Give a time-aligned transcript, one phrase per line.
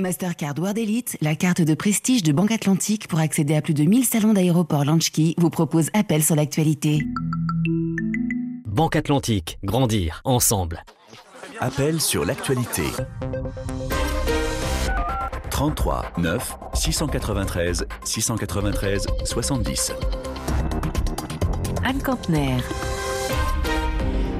[0.00, 3.84] Mastercard World Elite, la carte de prestige de Banque Atlantique pour accéder à plus de
[3.84, 6.98] 1000 salons d'aéroport Launchkey, vous propose appel sur l'actualité.
[8.66, 10.82] Banque Atlantique, grandir ensemble.
[11.60, 12.82] Appel sur l'actualité.
[15.52, 19.92] 33 9 693 693 70.
[21.84, 22.56] Anne Campner.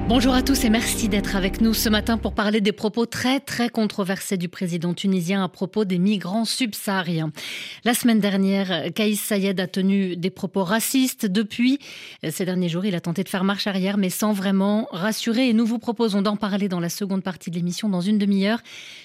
[0.07, 3.41] Bonjour à tous et merci d'être avec nous ce matin pour parler des propos très
[3.41, 7.33] très controversés du président tunisien à propos des migrants subsahariens.
[7.85, 11.25] La semaine dernière, Kaïs Sayed a tenu des propos racistes.
[11.25, 11.79] Depuis,
[12.29, 15.55] ces derniers jours, il a tenté de faire marche arrière mais sans vraiment rassurer et
[15.55, 18.61] nous vous proposons d'en parler dans la seconde partie de l'émission dans une demi-heure,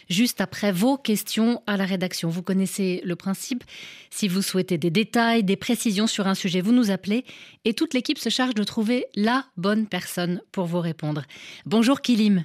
[0.10, 2.28] juste après vos questions à la rédaction.
[2.28, 3.64] Vous connaissez le principe.
[4.10, 7.24] Si vous souhaitez des détails, des précisions sur un sujet, vous nous appelez
[7.64, 11.24] et toute l'équipe se charge de trouver la bonne personne pour vous répondre.
[11.66, 12.44] Bonjour Kilim.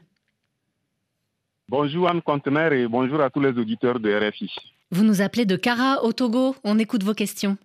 [1.68, 4.50] Bonjour Anne Contener et bonjour à tous les auditeurs de RFI.
[4.90, 6.54] Vous nous appelez de Cara au Togo.
[6.62, 7.56] On écoute vos questions.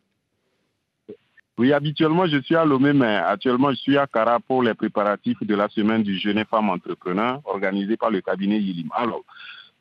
[1.60, 5.44] Oui, habituellement je suis à Lomé, mais actuellement je suis à Cara pour les préparatifs
[5.44, 8.90] de la semaine du jeune femme entrepreneur organisée par le cabinet Yilim.
[8.96, 9.24] Alors,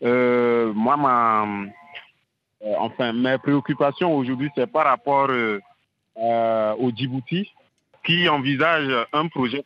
[0.02, 1.46] euh, moi, ma,
[2.64, 5.60] euh, enfin, mes préoccupations aujourd'hui, c'est par rapport euh,
[6.78, 7.48] au Djibouti,
[8.04, 9.64] qui envisage un projet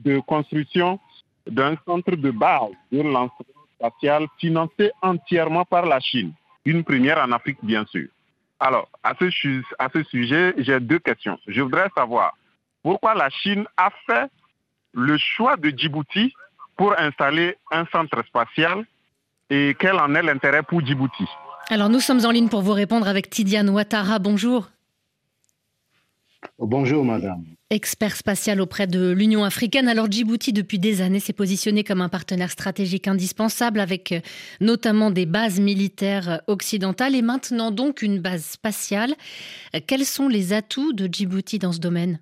[0.00, 0.98] de construction
[1.46, 3.30] d'un centre de base de lancement
[3.78, 6.32] spatial financé entièrement par la Chine.
[6.64, 8.08] Une première en Afrique, bien sûr.
[8.58, 11.38] Alors, à ce, à ce sujet, j'ai deux questions.
[11.46, 12.34] Je voudrais savoir
[12.82, 14.30] pourquoi la Chine a fait
[14.92, 16.34] le choix de Djibouti
[16.76, 18.84] pour installer un centre spatial
[19.50, 21.26] et quel en est l'intérêt pour Djibouti?
[21.68, 24.18] Alors nous sommes en ligne pour vous répondre avec Tidiane Ouattara.
[24.18, 24.68] Bonjour.
[26.58, 27.44] Bonjour madame.
[27.68, 29.88] Expert spatial auprès de l'Union africaine.
[29.88, 34.20] Alors Djibouti, depuis des années, s'est positionné comme un partenaire stratégique indispensable avec euh,
[34.60, 39.14] notamment des bases militaires occidentales et maintenant donc une base spatiale.
[39.74, 42.20] Euh, quels sont les atouts de Djibouti dans ce domaine?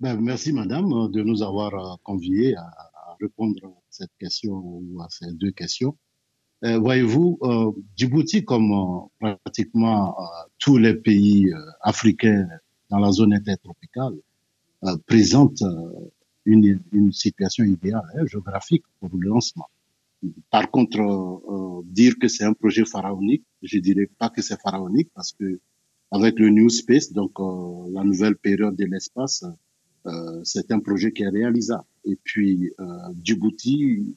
[0.00, 5.08] Ben, Merci madame de nous avoir euh, conviés à répondre à cette question ou à
[5.10, 5.98] ces deux questions.
[6.64, 8.72] Euh, voyez-vous, euh, Djibouti, comme
[9.22, 10.16] euh, pratiquement
[10.58, 11.52] tous les pays
[11.82, 12.48] africains
[12.88, 14.14] dans la zone intertropicale,
[15.06, 15.62] présente
[16.44, 19.68] une, une, situation idéale hein, géographique pour le lancement.
[20.50, 25.32] Par contre, dire que c'est un projet pharaonique, je dirais pas que c'est pharaonique parce
[25.32, 25.58] que
[26.10, 27.32] avec le New Space, donc
[27.92, 29.44] la nouvelle période de l'espace,
[30.44, 31.84] c'est un projet qui est réalisable.
[32.04, 32.72] Et puis
[33.22, 34.16] Djibouti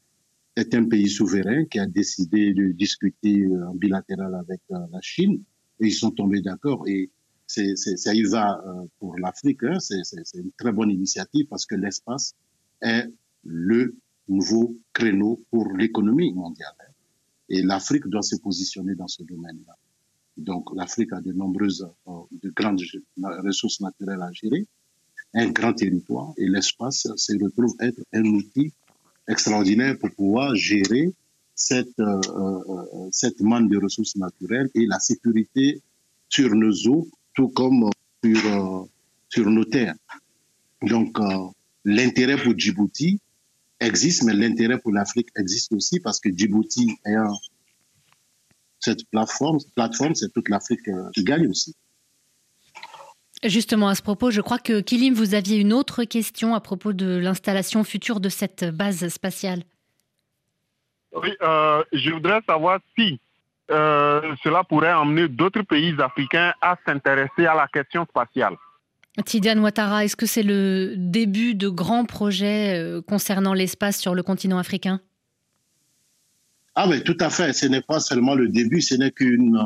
[0.58, 5.00] est un pays souverain qui a décidé de discuter euh, en bilatéral avec euh, la
[5.02, 5.44] Chine
[5.80, 7.12] et ils sont tombés d'accord et
[7.46, 9.64] ça y va euh, pour l'Afrique.
[9.64, 10.02] Hein, c'est,
[10.34, 12.34] une très bonne initiative parce que l'espace
[12.82, 13.06] est
[13.46, 13.96] le
[14.28, 16.76] nouveau créneau pour l'économie mondiale.
[16.82, 16.92] Hein.
[17.50, 19.76] Et l'Afrique doit se positionner dans ce domaine-là.
[20.36, 22.82] Donc l'Afrique a de nombreuses, de grandes
[23.46, 24.68] ressources naturelles à gérer,
[25.34, 28.74] un grand territoire et l'espace se retrouve être un outil
[29.28, 31.12] extraordinaire pour pouvoir gérer
[31.56, 35.82] cette, euh, euh, cette manne de ressources naturelles et la sécurité
[36.30, 37.90] sur nos eaux, tout comme
[38.24, 38.86] sur, euh,
[39.30, 39.96] sur nos terres.
[40.84, 41.18] Donc,
[41.84, 43.20] l'intérêt pour Djibouti
[43.80, 47.36] existe, mais l'intérêt pour l'Afrique existe aussi parce que Djibouti ayant
[48.80, 51.76] cette plateforme, plateforme c'est toute l'Afrique qui gagne aussi.
[53.44, 56.94] Justement, à ce propos, je crois que Kilim, vous aviez une autre question à propos
[56.94, 59.62] de l'installation future de cette base spatiale.
[61.14, 63.20] Oui, euh, je voudrais savoir si
[63.70, 68.56] euh, cela pourrait emmener d'autres pays africains à s'intéresser à la question spatiale.
[69.26, 74.24] Tidiane Ouattara, est-ce que c'est le début de grands projets euh, concernant l'espace sur le
[74.24, 75.00] continent africain?
[76.76, 77.54] Ah oui, tout à fait.
[77.54, 79.60] Ce n'est pas seulement le début, ce n'est qu'une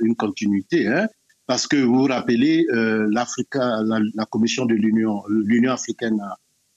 [0.00, 0.86] une continuité.
[0.88, 1.06] Hein
[1.50, 6.20] parce que vous vous rappelez, euh, la, commission de l'Union, l'Union africaine,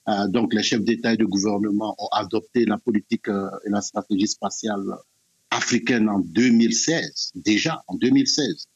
[0.04, 3.80] a, donc les chefs d'État et de gouvernement ont adopté la politique euh, et la
[3.80, 4.82] stratégie spatiale
[5.52, 8.66] africaine en 2016, déjà en 2016.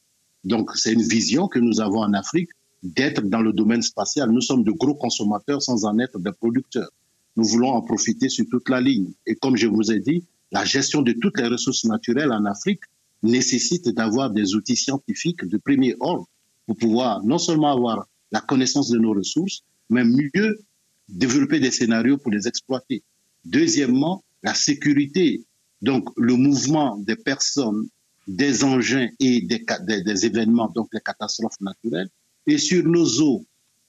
[0.44, 2.50] Donc c'est une vision que nous avons en Afrique
[2.84, 4.30] d'être dans le domaine spatial.
[4.30, 6.92] Nous sommes de gros consommateurs sans en être des producteurs.
[7.34, 9.14] Nous voulons en profiter sur toute la ligne.
[9.26, 10.22] Et comme je vous ai dit,
[10.52, 12.82] la gestion de toutes les ressources naturelles en Afrique
[13.22, 16.26] nécessite d'avoir des outils scientifiques de premier ordre
[16.66, 20.60] pour pouvoir non seulement avoir la connaissance de nos ressources, mais mieux
[21.08, 23.02] développer des scénarios pour les exploiter.
[23.44, 25.44] Deuxièmement, la sécurité,
[25.80, 27.88] donc le mouvement des personnes,
[28.26, 32.10] des engins et des, événements, donc les catastrophes naturelles.
[32.46, 33.44] Et sur nos eaux,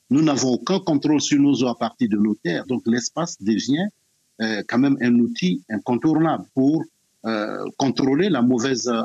[0.10, 3.88] nous n'avons aucun contrôle sur nos eaux à partir de nos terres, donc l'espace devient
[4.42, 6.84] euh, quand même un outil incontournable pour
[7.78, 9.04] contrôler la mauvaise, euh,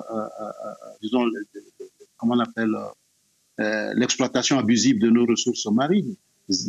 [1.02, 1.24] disons,
[2.16, 2.76] comment on appelle,
[3.96, 6.14] l'exploitation abusive de nos ressources marines,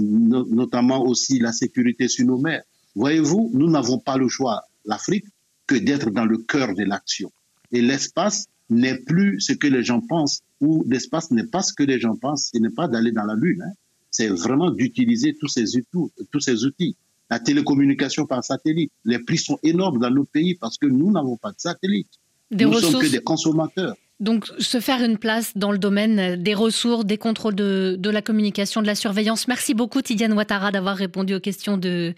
[0.10, 2.64] notamment aussi la sécurité sur nos mers.
[2.96, 5.26] Voyez-vous, nous n'avons pas le choix, l'Afrique,
[5.68, 7.32] que d'être dans le cœur de l'action.
[7.72, 11.84] Et l'espace n'est plus ce que les gens pensent, ou l'espace n'est pas ce que
[11.84, 13.62] les gens pensent, ce n'est pas d'aller dans la Lune.
[13.64, 13.74] Hein.
[14.12, 16.96] C'est vraiment d'utiliser tous ces outils.
[17.30, 21.38] La télécommunication par satellite, les prix sont énormes dans nos pays parce que nous n'avons
[21.38, 22.10] pas de satellite.
[22.52, 23.96] nous ne sommes que des consommateurs.
[24.22, 28.82] Donc, se faire une place dans le domaine des ressources, des contrôles de, la communication,
[28.82, 29.50] de la surveillance.
[29.50, 32.14] Merci beaucoup, Tidiane Ouattara, d'avoir répondu aux questions de,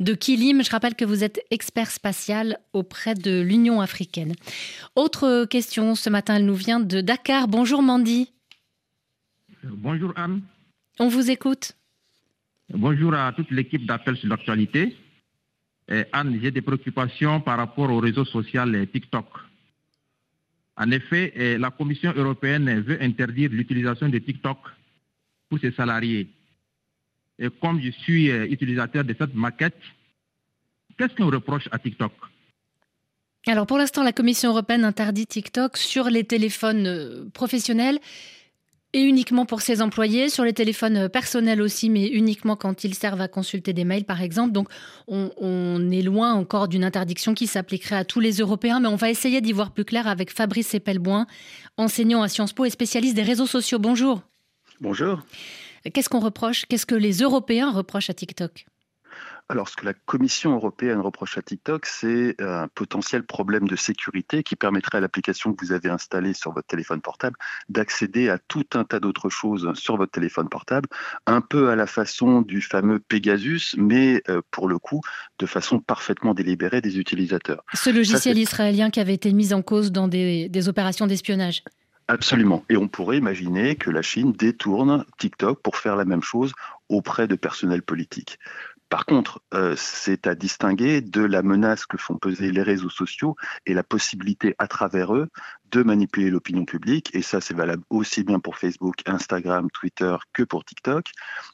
[0.00, 0.64] de Kilim.
[0.64, 4.32] Je rappelle que vous êtes expert spatial auprès de l'Union africaine.
[4.96, 7.48] Autre question ce matin, elle nous vient de Dakar.
[7.48, 8.32] Bonjour, Mandy.
[9.62, 10.40] Bonjour, Anne.
[10.98, 11.72] On vous écoute.
[12.74, 14.96] Bonjour à toute l'équipe d'Appel sur l'actualité.
[16.10, 19.26] Anne, j'ai des préoccupations par rapport au réseau social TikTok.
[20.78, 24.56] En effet, eh, la Commission européenne veut interdire l'utilisation de TikTok
[25.50, 26.30] pour ses salariés.
[27.38, 29.80] Et comme je suis eh, utilisateur de cette maquette,
[30.96, 32.12] qu'est-ce qu'on reproche à TikTok?
[33.46, 37.98] Alors pour l'instant, la Commission européenne interdit TikTok sur les téléphones euh, professionnels
[38.92, 42.94] et uniquement pour ses employés, sur les téléphones euh, personnels aussi, mais uniquement quand ils
[42.94, 44.52] servent à consulter des mails, par exemple.
[44.52, 44.68] Donc,
[45.08, 49.10] on, est loin encore d'une interdiction qui s'appliquerait à tous les Européens, mais on va
[49.10, 51.26] essayer d'y voir plus clair avec Fabrice Epelboin,
[51.76, 53.78] enseignant à Sciences Po et spécialiste des réseaux sociaux.
[53.78, 54.22] Bonjour.
[54.80, 55.22] Bonjour.
[55.92, 56.66] Qu'est-ce qu'on reproche?
[56.66, 58.66] Qu'est-ce que les Européens reprochent à TikTok?
[59.52, 63.76] Alors, ce que la Commission européenne reproche à TikTok, c'est euh, un potentiel problème de
[63.76, 67.36] sécurité qui permettrait à l'application que vous avez installée sur votre téléphone portable
[67.68, 70.88] d'accéder à tout un tas d'autres choses sur votre téléphone portable,
[71.26, 75.02] un peu à la façon du fameux Pegasus, mais euh, pour le coup,
[75.38, 77.62] de façon parfaitement délibérée des utilisateurs.
[77.74, 81.62] Ce logiciel israélien qui avait été mis en cause dans des, des opérations d'espionnage.
[82.08, 82.64] Absolument.
[82.68, 86.52] Et on pourrait imaginer que la Chine détourne TikTok pour faire la même chose
[86.88, 88.38] auprès de personnels politiques.
[88.92, 93.36] Par contre, euh, c'est à distinguer de la menace que font peser les réseaux sociaux
[93.64, 95.30] et la possibilité à travers eux
[95.70, 97.08] de manipuler l'opinion publique.
[97.14, 101.06] Et ça, c'est valable aussi bien pour Facebook, Instagram, Twitter que pour TikTok.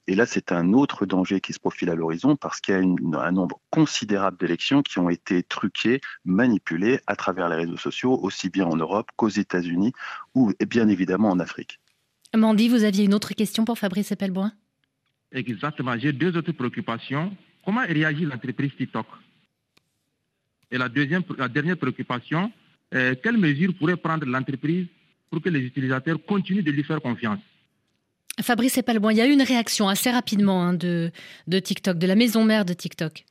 [0.08, 3.20] Et là, c'est un autre danger qui se profile à l'horizon parce qu'il y a
[3.20, 8.50] un nombre considérable d'élections qui ont été truquées, manipulées à travers les réseaux sociaux, aussi
[8.50, 9.93] bien en Europe qu'aux États-Unis
[10.35, 11.79] ou bien évidemment en Afrique.
[12.35, 14.50] Mandy, vous aviez une autre question pour Fabrice Epelboin
[15.32, 15.98] Exactement.
[15.98, 17.36] J'ai deux autres préoccupations.
[17.64, 19.06] Comment réagit l'entreprise TikTok
[20.70, 22.50] Et la, deuxième, la dernière préoccupation,
[22.94, 24.86] euh, quelles mesures pourrait prendre l'entreprise
[25.30, 27.40] pour que les utilisateurs continuent de lui faire confiance
[28.40, 31.10] Fabrice Epalboin, il y a eu une réaction assez rapidement hein, de,
[31.48, 33.25] de TikTok, de la maison mère de TikTok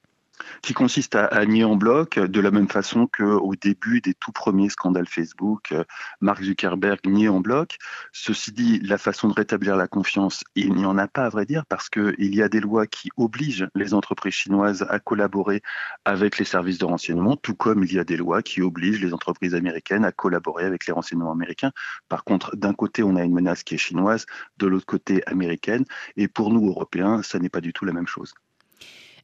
[0.61, 4.69] qui consiste à, nier en bloc, de la même façon qu'au début des tout premiers
[4.69, 5.83] scandales Facebook, euh,
[6.21, 7.77] Mark Zuckerberg niait en bloc.
[8.11, 11.45] Ceci dit, la façon de rétablir la confiance, il n'y en a pas à vrai
[11.45, 15.61] dire, parce qu'il y a des lois qui obligent les entreprises chinoises à collaborer
[16.05, 19.13] avec les services de renseignement, tout comme il y a des lois qui obligent les
[19.13, 21.71] entreprises américaines à collaborer avec les renseignements américains.
[22.09, 24.25] Par contre, d'un côté, on a une menace qui est chinoise,
[24.57, 25.85] de l'autre côté, américaine,
[26.15, 28.33] et pour nous, Européens, ça n'est pas du tout la même chose.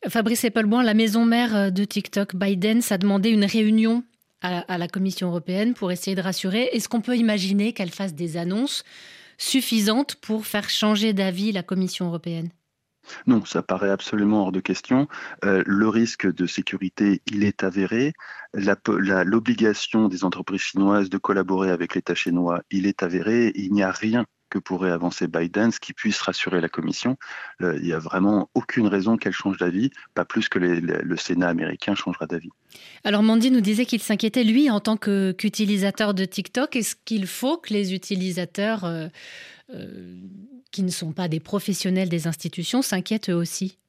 [0.09, 4.03] Fabrice Epelboin, la maison mère euh, de TikTok, Biden, a demandé une réunion
[4.41, 6.69] à, la Commission européenne pour essayer de rassurer.
[6.73, 8.83] Est-ce qu'on peut imaginer qu'elle fasse des annonces
[9.37, 12.49] suffisantes pour faire changer d'avis la Commission européenne?
[13.25, 15.07] Non, ça paraît absolument hors de question.
[15.45, 18.11] Euh, le risque de sécurité, il est avéré.
[18.53, 23.53] L'obligation des entreprises chinoises de collaborer avec l'État chinois, il est avéré.
[23.55, 27.17] Il n'y a rien que pourrait avancer Biden, ce qui puisse rassurer la Commission.
[27.63, 31.49] Euh, il n'y a vraiment aucune raison qu'elle change d'avis, pas plus que le Sénat
[31.49, 32.51] américain changera d'avis.
[33.03, 36.75] Alors Mandy nous disait qu'il s'inquiétait, lui, en tant qu'utilisateur de TikTok.
[36.75, 39.07] Est-ce qu'il faut que les utilisateurs euh,
[39.73, 40.19] euh,
[40.71, 43.79] qui ne sont pas des professionnels des institutions s'inquiètent eux aussi?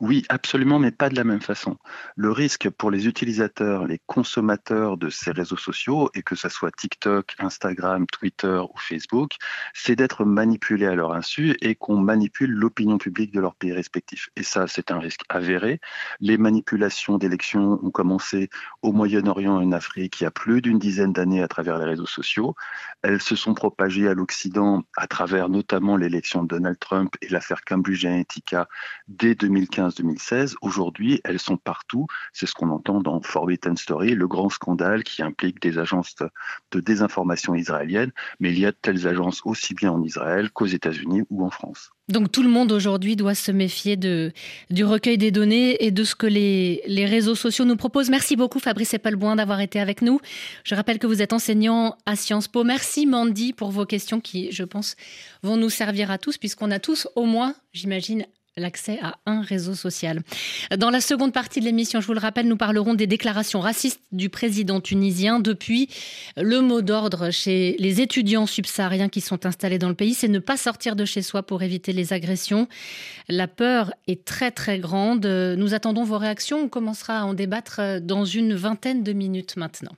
[0.00, 1.76] Oui, absolument, mais pas de la même façon.
[2.16, 6.70] Le risque pour les utilisateurs, les consommateurs de ces réseaux sociaux, et que ce soit
[6.70, 9.32] TikTok, Instagram, Twitter ou Facebook,
[9.74, 14.30] c'est d'être manipulés à leur insu et qu'on manipule l'opinion publique de leur pays respectif.
[14.36, 15.80] Et ça, c'est un risque avéré.
[16.20, 18.48] Les manipulations d'élections ont commencé
[18.82, 21.84] au Moyen-Orient et en Afrique il y a plus d'une dizaine d'années à travers les
[21.84, 22.54] réseaux sociaux.
[23.02, 27.64] Elles se sont propagées à l'Occident à travers notamment l'élection de Donald Trump et l'affaire
[27.64, 28.68] Cambridge Analytica
[29.08, 30.54] dès 2000 2015-2016.
[30.62, 32.06] Aujourd'hui, elles sont partout.
[32.32, 36.14] C'est ce qu'on entend dans Forbidden Story, le grand scandale qui implique des agences
[36.72, 38.12] de désinformation israéliennes.
[38.38, 41.50] Mais il y a de telles agences aussi bien en Israël qu'aux États-Unis ou en
[41.50, 41.90] France.
[42.10, 46.16] Donc tout le monde aujourd'hui doit se méfier du recueil des données et de ce
[46.16, 48.10] que les, réseaux sociaux nous proposent.
[48.10, 50.20] Merci beaucoup Fabrice Epelboin d'avoir été avec nous.
[50.64, 52.64] Je rappelle que vous êtes enseignant à Sciences Po.
[52.64, 54.96] Merci Mandy pour vos questions qui, je pense,
[55.44, 58.26] vont nous servir à tous puisqu'on a tous au moins, j'imagine,
[58.56, 60.22] l'accès à un réseau social.
[60.76, 64.00] Dans la seconde partie de l'émission, je vous le rappelle, nous parlerons des déclarations racistes
[64.12, 65.40] du président tunisien.
[65.40, 65.88] Depuis,
[66.36, 70.38] le mot d'ordre chez les étudiants subsahariens qui sont installés dans le pays, c'est ne
[70.38, 72.68] pas sortir de chez soi pour éviter les agressions.
[73.28, 75.26] La peur est très très grande.
[75.26, 76.62] Nous attendons vos réactions.
[76.62, 79.92] On commencera à en débattre dans une vingtaine de minutes maintenant.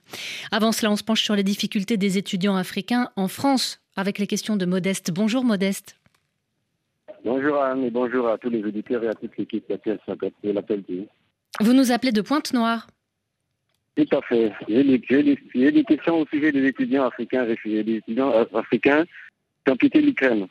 [0.51, 4.27] Avant cela, on se penche sur les difficultés des étudiants africains en France avec les
[4.27, 5.11] questions de Modeste.
[5.11, 5.95] Bonjour Modeste.
[7.25, 10.83] Bonjour Anne et bonjour à tous les auditeurs et à toute l'équipe de l'appel
[11.61, 12.87] Vous nous appelez de Pointe-Noire
[13.95, 14.51] Tout à fait.
[14.67, 19.05] J'ai des, des, questions au sujet des étudiants africains réfugiés, des étudiants euh, africains
[19.65, 20.47] qui ont quitté l'Ukraine.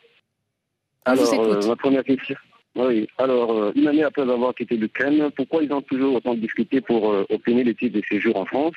[1.04, 2.36] Alors, euh, ma première question.
[2.74, 6.80] Oui, alors, euh, une année après avoir quitté l'Ukraine, pourquoi ils ont toujours autant discuté
[6.80, 8.74] pour obtenir les titres de séjour en France?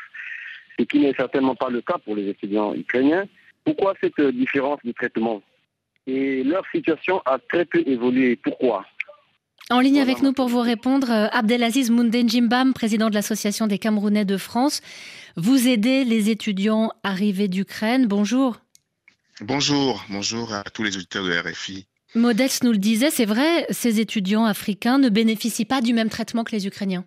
[0.78, 3.24] Ce qui n'est certainement pas le cas pour les étudiants ukrainiens.
[3.64, 5.42] Pourquoi cette différence de traitement?
[6.08, 8.36] Et leur situation a très peu évolué.
[8.36, 8.86] Pourquoi?
[9.72, 14.26] En ligne avec nous pour vous répondre, euh, Abdelaziz Mundenjimbam, président de l'Association des Camerounais
[14.26, 14.82] de France.
[15.38, 18.06] Vous aidez les étudiants arrivés d'Ukraine.
[18.06, 18.58] Bonjour.
[19.42, 21.88] Bonjour, bonjour à tous les auditeurs de RFI.
[22.14, 26.44] Modeste nous le disait, c'est vrai, ces étudiants africains ne bénéficient pas du même traitement
[26.44, 27.04] que les Ukrainiens.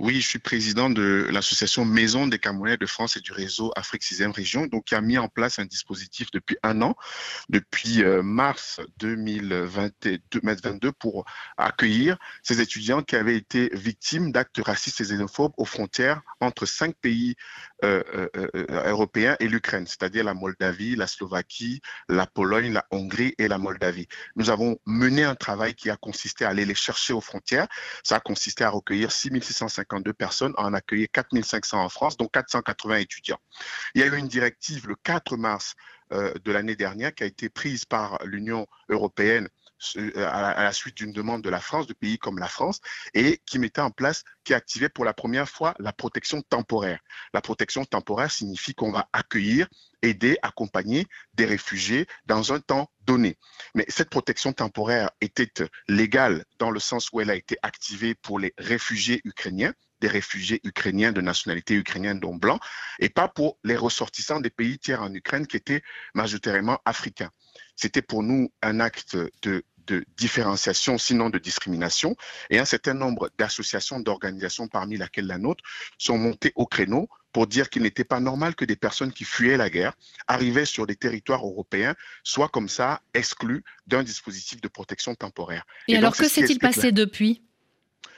[0.00, 4.02] Oui, je suis président de l'association Maison des Camerounais de France et du réseau Afrique
[4.02, 6.96] 6e Région, donc qui a mis en place un dispositif depuis un an,
[7.48, 11.24] depuis euh, mars 2022, pour
[11.56, 16.96] accueillir ces étudiants qui avaient été victimes d'actes racistes et xénophobes aux frontières entre cinq
[16.96, 17.36] pays
[18.68, 24.08] européens et l'Ukraine, c'est-à-dire la Moldavie, la Slovaquie, la Pologne, la Hongrie et la Moldavie.
[24.36, 27.66] Nous avons mené un travail qui a consisté à aller les chercher aux frontières.
[28.02, 32.96] Ça a consisté à recueillir 6650 52 personnes, en accueilli 4500 en France, dont 480
[32.96, 33.38] étudiants.
[33.94, 35.74] Il y a eu une directive le 4 mars
[36.12, 39.63] euh, de l'année dernière qui a été prise par l'Union européenne euh,
[40.16, 42.80] à la suite d'une demande de la France, de pays comme la France,
[43.12, 47.00] et qui mettait en place, qui activait pour la première fois la protection temporaire.
[47.32, 49.68] La protection temporaire signifie qu'on va accueillir,
[50.02, 53.38] aider, accompagner des réfugiés dans un temps donné.
[53.74, 55.50] Mais cette protection temporaire était
[55.88, 60.60] légale dans le sens où elle a été activée pour les réfugiés ukrainiens, des réfugiés
[60.64, 62.58] ukrainiens de nationalité ukrainienne dont blanc,
[62.98, 65.82] et pas pour les ressortissants des pays tiers en Ukraine qui étaient
[66.14, 67.30] majoritairement africains.
[67.76, 72.16] C'était pour nous un acte de de différenciation, sinon de discrimination.
[72.50, 75.62] Et un certain nombre d'associations, d'organisations, parmi laquelle la nôtre,
[75.98, 79.56] sont montées au créneau pour dire qu'il n'était pas normal que des personnes qui fuyaient
[79.56, 79.94] la guerre
[80.28, 85.64] arrivaient sur des territoires européens soient comme ça exclues d'un dispositif de protection temporaire.
[85.88, 87.42] Et, alors, que s'est-il passé depuis?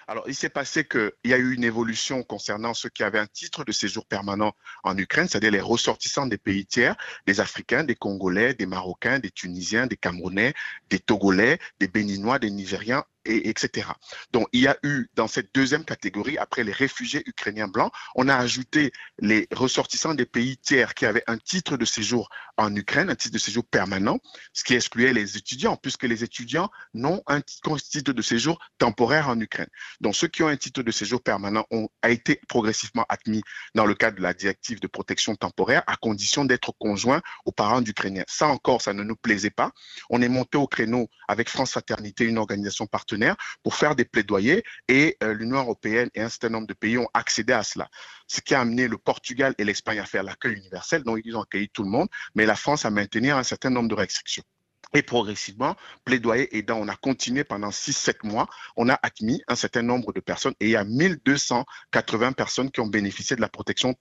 [0.08, 3.26] Alors, il s'est passé qu'il y a eu une évolution concernant ceux qui avaient un
[3.26, 6.96] titre de séjour permanent en Ukraine, c'est-à-dire les ressortissants des pays tiers,
[7.26, 10.54] des Africains, des Congolais, des Marocains, des Tunisiens, des Camerounais,
[10.90, 13.88] des Togolais, des Béninois, des Nigériens et, etc.
[14.32, 18.28] Donc, il y a eu dans cette deuxième catégorie, après les réfugiés ukrainiens blancs, on
[18.28, 23.10] a ajouté les ressortissants des pays tiers qui avaient un titre de séjour en Ukraine,
[23.10, 24.18] un titre de séjour permanent,
[24.52, 29.38] ce qui excluait les étudiants, puisque les étudiants n'ont un titre de séjour temporaire en
[29.40, 29.68] Ukraine.
[30.00, 33.42] Donc, ceux qui ont un titre de séjour permanent ont a été progressivement admis
[33.74, 37.80] dans le cadre de la directive de protection temporaire, à condition d'être conjoints aux parents
[37.80, 38.24] d'Ukrainiens.
[38.28, 39.72] Ça encore, ça ne nous plaisait pas.
[40.10, 43.15] On est monté au créneau avec France Fraternité, une organisation partenaire
[43.62, 47.08] pour faire des plaidoyers et euh, l'Union européenne et un certain nombre de pays ont
[47.14, 47.88] accédé à cela.
[48.26, 51.42] Ce qui a amené le Portugal et l'Espagne à faire l'accueil universel, donc ils ont
[51.42, 54.42] accueilli tout le monde, mais la France a maintenu un certain nombre de restrictions.
[54.94, 59.82] Et progressivement, plaidoyer aidant, on a continué pendant 6-7 mois, on a admis un certain
[59.82, 63.94] nombre de personnes et il y a 1280 personnes qui ont bénéficié de la protection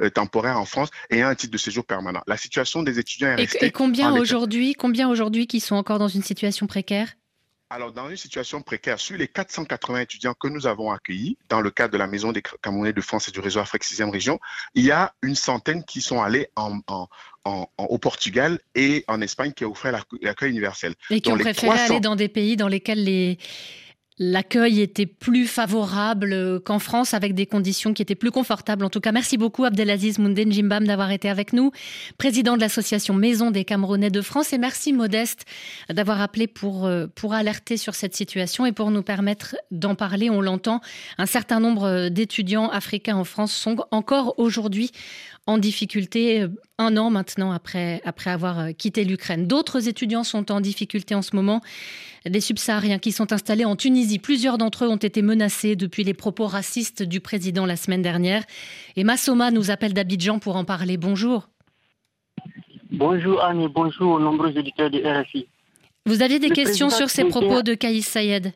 [0.00, 2.22] euh, temporaire en France et un titre de séjour permanent.
[2.26, 3.66] La situation des étudiants est restée.
[3.66, 7.08] Et, combien aujourd'hui, combien aujourd'hui qui sont encore dans une situation précaire?
[7.72, 11.70] Alors, dans une situation précaire, sur les 480 étudiants que nous avons accueillis dans le
[11.70, 14.38] cadre de la Maison des Camerounais de France et du réseau Afrique 6e région,
[14.74, 16.80] il y a une centaine qui sont allés en,
[17.78, 20.94] au Portugal et en Espagne qui a offert l'accueil universel.
[21.08, 23.38] Et qui ont préféré aller dans des pays dans lesquels les,
[24.18, 28.84] l'accueil était plus favorable qu'en France, avec des conditions qui étaient plus confortables.
[28.84, 31.72] En tout cas, merci beaucoup Abdelaziz Mundenjimbam d'avoir été avec nous,
[32.18, 34.52] président de l'association Maison des Camerounais de France.
[34.52, 35.44] Et merci Modeste
[35.88, 40.30] d'avoir appelé pour, euh, pour alerter sur cette situation et pour nous permettre d'en parler.
[40.30, 40.80] On l'entend,
[41.18, 44.90] un certain nombre d'étudiants africains en France sont encore aujourd'hui
[45.46, 49.46] en difficulté euh, un an maintenant après, après avoir euh, quitté l'Ukraine.
[49.46, 51.60] D'autres étudiants sont en difficulté en ce moment.
[52.24, 54.18] Des subsahariens qui sont installés en Tunisie.
[54.18, 58.44] Plusieurs d'entre eux ont été menacés depuis les propos racistes du président la semaine dernière.
[58.94, 60.96] Et Massoma nous appelle d'Abidjan pour en parler.
[60.96, 61.48] Bonjour.
[62.90, 65.48] Bonjour Anne et bonjour aux nombreux éditeurs de RFI.
[66.06, 68.52] Vous aviez des questions sur ces propos de Kaïs Sayed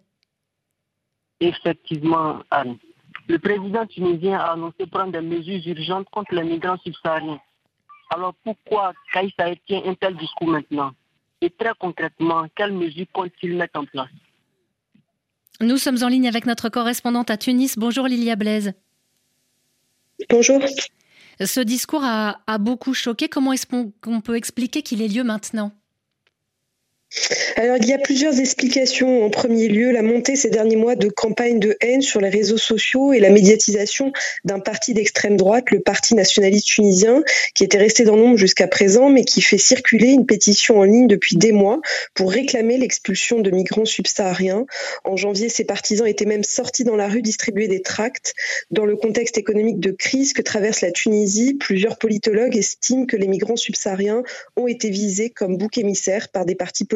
[1.40, 2.76] Effectivement, Anne
[3.28, 7.40] le président tunisien a annoncé prendre des mesures urgentes contre les migrants subsahariens.
[8.11, 10.92] Alors pourquoi Kaïssa tient un tel discours maintenant?
[11.40, 14.09] Et très concrètement, quelles mesures compte-t-il mettre en place?
[15.61, 17.78] Nous sommes en ligne avec notre correspondante à Tunis.
[17.78, 18.75] Bonjour Lilia Blaise.
[20.30, 20.61] Bonjour.
[21.40, 23.28] Ce discours a, a beaucoup choqué.
[23.28, 25.73] Comment est-ce qu'on peut expliquer qu'il ait lieu maintenant?
[27.57, 29.25] Alors, il y a plusieurs explications.
[29.25, 32.59] En premier lieu, la montée ces derniers mois de campagnes de haine sur les réseaux
[32.59, 34.13] sociaux et la médiatisation
[34.45, 37.23] d'un parti d'extrême droite, le Parti nationaliste tunisien,
[37.55, 41.07] qui était resté dans l'ombre jusqu'à présent, mais qui fait circuler une pétition en ligne
[41.07, 41.81] depuis des mois
[42.15, 44.67] pour réclamer l'expulsion de migrants subsahariens.
[45.05, 48.35] En janvier, ces partisans étaient même sortis dans la rue distribuer des tracts.
[48.71, 53.29] Dans le contexte économique de crise que traverse la Tunisie, plusieurs politologues estiment que les
[53.29, 54.23] migrants subsahariens
[54.57, 56.96] ont été visés comme bouc émissaire par des partis politiques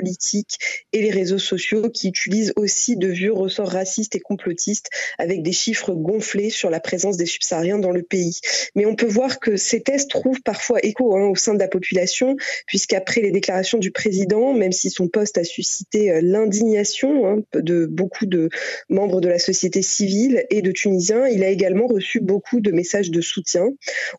[0.93, 4.89] et les réseaux sociaux qui utilisent aussi de vieux ressorts racistes et complotistes
[5.19, 8.41] avec des chiffres gonflés sur la présence des subsahariens dans le pays.
[8.75, 11.69] Mais on peut voir que ces tests trouvent parfois écho hein, au sein de la
[11.69, 17.39] population, puisqu'après les déclarations du président, même si son poste a suscité euh, l'indignation hein,
[17.55, 18.49] de beaucoup de
[18.89, 23.11] membres de la société civile et de Tunisiens, il a également reçu beaucoup de messages
[23.11, 23.69] de soutien.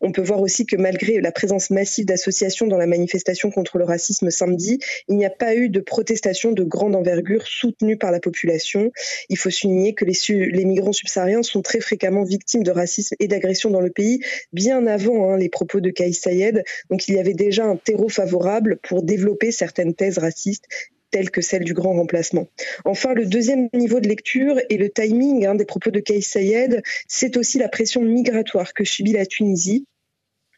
[0.00, 3.84] On peut voir aussi que malgré la présence massive d'associations dans la manifestation contre le
[3.84, 8.20] racisme samedi, il n'y a pas eu de protestations de grande envergure soutenues par la
[8.20, 8.92] population.
[9.28, 13.70] Il faut souligner que les, migrants subsahariens sont très fréquemment victimes de racisme et d'agression
[13.70, 14.20] dans le pays,
[14.52, 16.62] bien avant hein, les propos de Kais Sayed.
[16.90, 20.66] Donc il y avait déjà un terreau favorable pour développer certaines thèses racistes
[21.12, 22.48] telles que celle du grand remplacement.
[22.84, 26.82] Enfin, le deuxième niveau de lecture et le timing hein, des propos de Kais Sayed,
[27.06, 29.86] c'est aussi la pression migratoire que subit la Tunisie.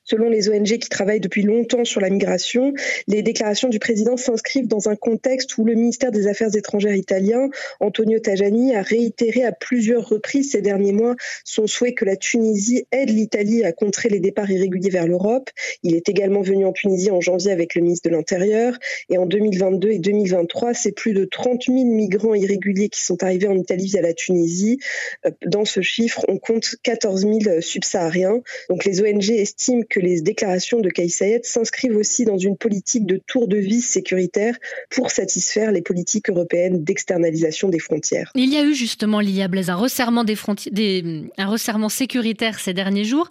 [0.05, 2.73] Selon les ONG qui travaillent depuis longtemps sur la migration,
[3.09, 7.49] les déclarations du président s'inscrivent dans un contexte où le ministère des Affaires étrangères italien,
[7.81, 12.87] Antonio Tajani, a réitéré à plusieurs reprises ces derniers mois son souhait que la Tunisie
[12.93, 15.51] aide l'Italie à contrer les départs irréguliers vers l'Europe.
[15.83, 18.79] Il est également venu en Tunisie en janvier avec le ministre de l'Intérieur.
[19.11, 23.49] Et en 2022 et 2023, c'est plus de 30 000 migrants irréguliers qui sont arrivés
[23.49, 24.79] en Italie via la Tunisie.
[25.27, 28.41] Euh, dans ce chiffre, on compte 14 000 subsahariens.
[28.69, 31.09] Donc les ONG estiment que que les déclarations de Kais
[31.45, 34.57] s'inscrivent aussi dans une politique de tour de vis sécuritaire
[34.91, 38.33] pour satisfaire les politiques européennes d'externalisation des frontières.
[38.35, 43.05] Il y a eu justement, Lilia Blaise, un resserrement, des, un resserrement sécuritaire ces derniers
[43.05, 43.31] jours.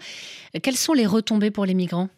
[0.61, 2.09] Quelles sont les retombées pour les migrants?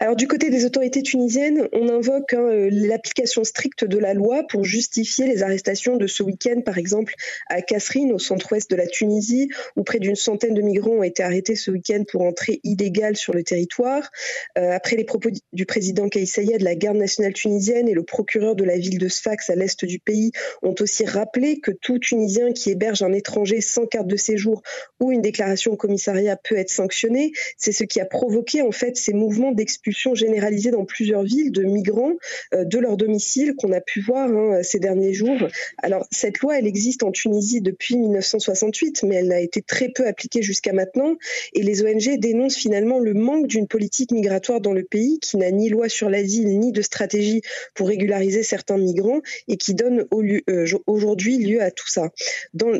[0.00, 4.44] Alors du côté des autorités tunisiennes, on invoque hein, euh, l'application stricte de la loi
[4.48, 7.14] pour justifier les arrestations de ce week-end, par exemple
[7.48, 11.22] à Kasserine, au centre-ouest de la Tunisie, où près d'une centaine de migrants ont été
[11.22, 14.10] arrêtés ce week-end pour entrée illégale sur le territoire.
[14.56, 18.54] Euh, après les propos du président Kais Sayed, la garde nationale tunisienne et le procureur
[18.54, 22.52] de la ville de Sfax à l'est du pays ont aussi rappelé que tout Tunisien
[22.52, 24.62] qui héberge un étranger sans carte de séjour
[25.00, 27.32] ou une déclaration au commissariat peut être sanctionné.
[27.56, 31.62] C'est ce qui a provoqué en fait ces mouvements d'expulsion généralisée dans plusieurs villes de
[31.62, 32.14] migrants
[32.54, 35.36] euh, de leur domicile qu'on a pu voir hein, ces derniers jours.
[35.82, 40.06] Alors cette loi, elle existe en Tunisie depuis 1968, mais elle n'a été très peu
[40.06, 41.16] appliquée jusqu'à maintenant.
[41.52, 45.50] Et les ONG dénoncent finalement le manque d'une politique migratoire dans le pays qui n'a
[45.50, 47.42] ni loi sur l'asile ni de stratégie
[47.74, 52.10] pour régulariser certains migrants et qui donne euh, aujourd'hui lieu à tout ça.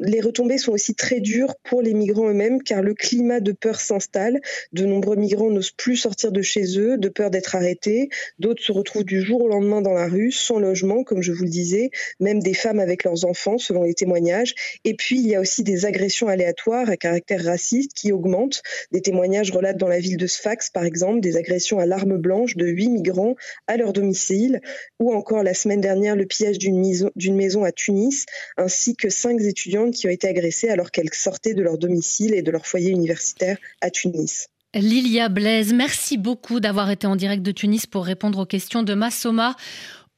[0.02, 3.78] Les retombées sont aussi très dures pour les migrants eux-mêmes car le climat de peur
[3.78, 4.40] s'installe.
[4.72, 6.42] De nombreux migrants n'osent plus sortir de
[6.78, 8.08] de peur d'être arrêtés.
[8.38, 11.44] D'autres se retrouvent du jour au lendemain dans la rue, sans logement, comme je vous
[11.44, 14.54] le disais, même des femmes avec leurs enfants, selon les témoignages.
[14.84, 18.62] Et puis, il y a aussi des agressions aléatoires à caractère raciste qui augmentent.
[18.92, 22.56] Des témoignages relatent dans la ville de Sfax, par exemple, des agressions à l'arme blanche
[22.56, 23.34] de huit migrants
[23.66, 24.60] à leur domicile,
[24.98, 29.94] ou encore la semaine dernière le pillage d'une maison à Tunis, ainsi que cinq étudiantes
[29.94, 33.58] qui ont été agressées alors qu'elles sortaient de leur domicile et de leur foyer universitaire
[33.80, 34.48] à Tunis.
[34.74, 38.92] Lilia Blaise, merci beaucoup d'avoir été en direct de Tunis pour répondre aux questions de
[38.92, 39.56] Massoma.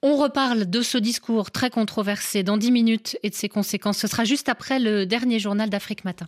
[0.02, 3.98] On reparle de ce discours très controversé dans 10 minutes et de ses conséquences.
[3.98, 6.26] Ce sera juste après le dernier journal d'Afrique Matin.